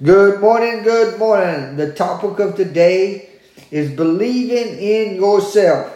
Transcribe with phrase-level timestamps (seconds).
[0.00, 1.76] Good morning, good morning.
[1.76, 3.30] The topic of today
[3.72, 5.92] is believing in yourself.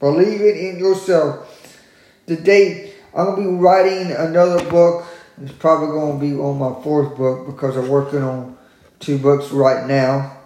[0.00, 1.78] Believing in yourself.
[2.26, 5.06] Today, I'm going to be writing another book.
[5.40, 8.58] It's probably going to be on my fourth book because I'm working on
[8.98, 10.36] two books right now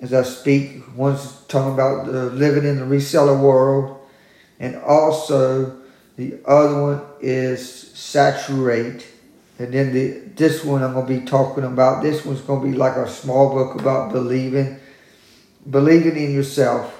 [0.00, 0.84] as I speak.
[0.94, 3.98] One's talking about living in the reseller world,
[4.60, 5.76] and also
[6.14, 7.68] the other one is
[7.98, 9.08] saturate
[9.58, 12.02] and then the this one I'm gonna be talking about.
[12.02, 14.78] This one's gonna be like a small book about believing,
[15.68, 16.92] believing in yourself.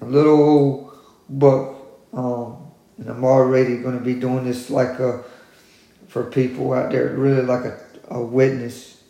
[0.00, 2.56] A little old book, um,
[2.98, 5.24] and I'm already gonna be doing this like a
[6.08, 7.78] for people out there, really like a,
[8.08, 9.02] a witness.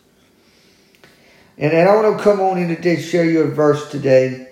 [1.57, 4.49] And then I want to come on in today, share you a verse today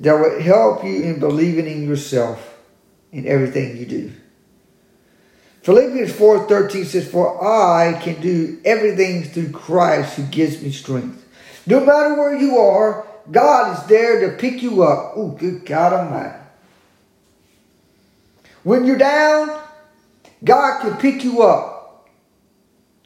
[0.00, 2.58] that will help you in believing in yourself
[3.12, 4.12] in everything you do.
[5.64, 11.26] Philippians 4.13 says, For I can do everything through Christ who gives me strength.
[11.66, 15.14] No matter where you are, God is there to pick you up.
[15.16, 16.38] Oh, good God Almighty.
[18.62, 19.58] When you're down,
[20.44, 22.10] God can pick you up.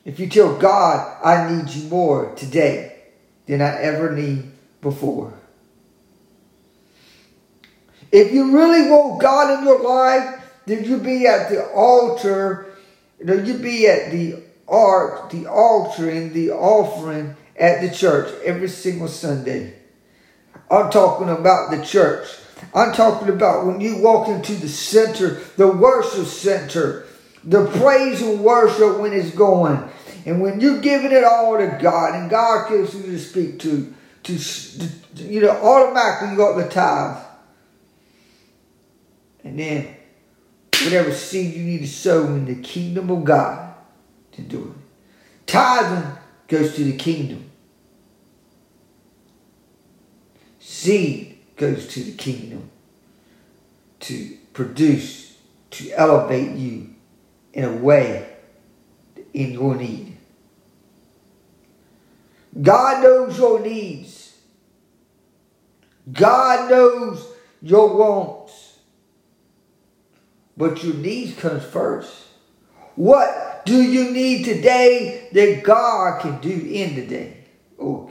[0.04, 3.02] If you tell God, I need you more today
[3.46, 5.32] than I ever need before.
[8.10, 10.38] If you really want God in your life,
[10.68, 12.66] then you be at the altar,
[13.24, 18.68] Did you be at the ark, the altar and the offering at the church every
[18.68, 19.74] single Sunday.
[20.70, 22.28] I'm talking about the church.
[22.74, 27.06] I'm talking about when you walk into the center, the worship center,
[27.42, 29.88] the praise and worship when it's going.
[30.26, 33.94] And when you're giving it all to God and God gives you to speak to,
[34.24, 34.32] to,
[35.14, 37.24] you know, automatically you got the tithe.
[39.44, 39.96] And then
[40.88, 43.74] whatever seed you need to sow in the kingdom of God
[44.32, 45.46] to do it.
[45.46, 46.12] Tithing
[46.46, 47.50] goes to the kingdom.
[50.58, 52.70] Seed goes to the kingdom
[54.00, 55.36] to produce,
[55.72, 56.94] to elevate you
[57.52, 58.36] in a way
[59.34, 60.16] in your need.
[62.62, 64.38] God knows your needs.
[66.10, 67.26] God knows
[67.60, 68.67] your wants.
[70.58, 72.12] But your needs comes first.
[72.96, 77.44] What do you need today that God can do in the day?
[77.78, 78.10] Oh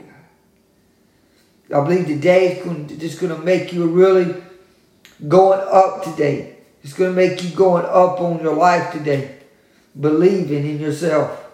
[1.68, 1.78] God.
[1.78, 4.42] I believe today is just going to make you really
[5.28, 6.56] going up today.
[6.82, 9.36] It's going to make you going up on your life today.
[10.00, 11.44] Believing in yourself.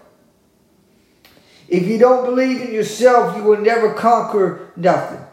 [1.66, 5.26] If you don't believe in yourself, you will never conquer nothing.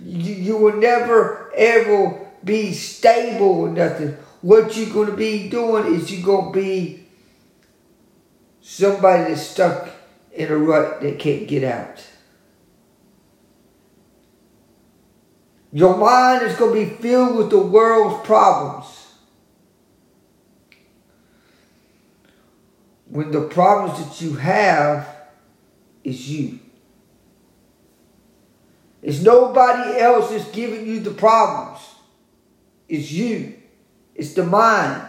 [0.00, 5.94] You, you will never ever be stable or nothing what you're going to be doing
[5.94, 7.06] is you're going to be
[8.60, 9.88] somebody that's stuck
[10.32, 12.04] in a rut that can't get out.
[15.72, 18.86] Your mind is going to be filled with the world's problems.
[23.08, 25.08] When the problems that you have
[26.04, 26.60] is you.
[29.02, 31.80] It's nobody else that's giving you the problems.
[32.88, 33.57] It's you.
[34.18, 35.08] It's the mind.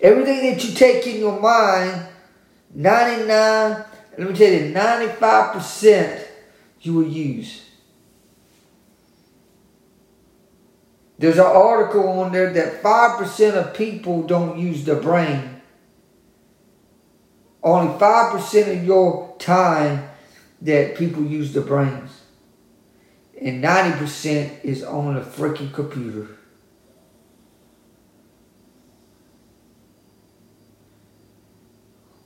[0.00, 2.06] Everything that you take in your mind,
[2.74, 3.84] 99,
[4.18, 6.26] let me tell you, 95%
[6.82, 7.64] you will use.
[11.18, 15.62] There's an article on there that 5% of people don't use the brain.
[17.62, 20.10] Only 5% of your time
[20.60, 22.20] that people use the brains.
[23.40, 26.28] And 90% is on a freaking computer.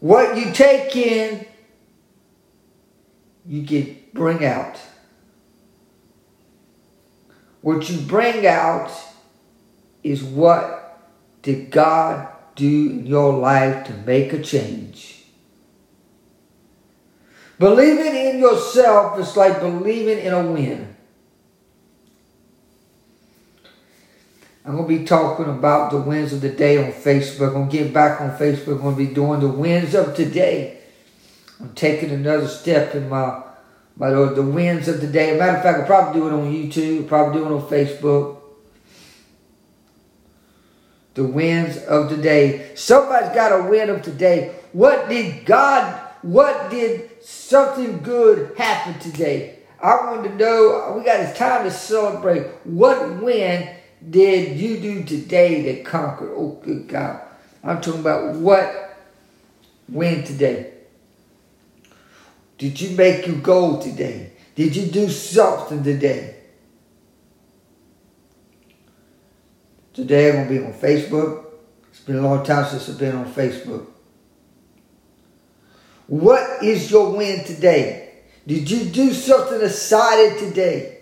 [0.03, 1.47] What you take in,
[3.47, 4.77] you get bring out.
[7.61, 8.91] What you bring out
[10.03, 11.01] is what
[11.43, 12.27] did God
[12.57, 15.23] do in your life to make a change.
[17.61, 20.92] Believing in yourself is like believing in a wind.
[24.65, 27.49] I'm going to be talking about the wins of the day on Facebook.
[27.49, 28.77] I'm going to get back on Facebook.
[28.77, 30.79] I'm going to be doing the wins of today.
[31.61, 33.43] I'm taking another step in my,
[33.97, 35.37] my the wins of the day.
[35.37, 37.03] matter of fact, I'll probably do it on YouTube.
[37.03, 38.39] I'll probably do it on Facebook.
[41.15, 42.71] The wins of the day.
[42.77, 44.55] Somebody's got a win of today.
[44.73, 49.59] What did God, what did something good happen today?
[49.83, 52.47] I want to know, we got time to celebrate.
[52.65, 53.69] What win
[54.11, 56.33] did you do today that conquered?
[56.35, 57.21] Oh, good God.
[57.63, 58.99] I'm talking about what
[59.89, 60.73] win today.
[62.59, 64.33] Did you make your goal today?
[64.55, 66.37] Did you do something today?
[69.93, 71.47] Today I'm going to be on Facebook.
[71.91, 73.87] It's been a long time since I've been on Facebook.
[76.07, 78.23] What is your win today?
[78.47, 81.02] Did you do something exciting today?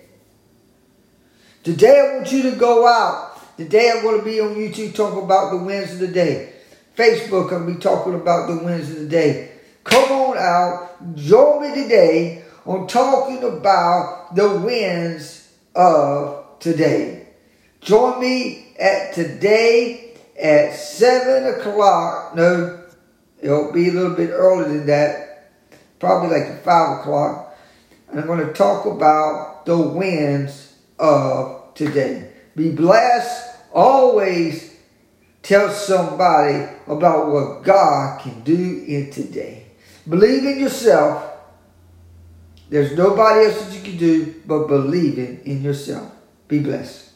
[1.62, 3.56] Today I want you to go out.
[3.58, 6.54] Today I'm going to be on YouTube talking about the wins of the day.
[6.96, 9.52] Facebook I'm going to be talking about the wins of the day.
[9.84, 11.14] Come on out.
[11.16, 17.28] Join me today on talking about the wins of today.
[17.82, 22.34] Join me at today at 7 o'clock.
[22.36, 22.84] No,
[23.38, 25.50] it'll be a little bit earlier than that.
[25.98, 27.54] Probably like 5 o'clock.
[28.08, 30.69] And I'm going to talk about the wins
[31.00, 32.30] of today.
[32.54, 33.56] Be blessed.
[33.72, 34.76] Always
[35.42, 39.66] tell somebody about what God can do in today.
[40.08, 41.26] Believe in yourself.
[42.68, 46.12] There's nobody else that you can do but believing in yourself.
[46.48, 47.09] Be blessed.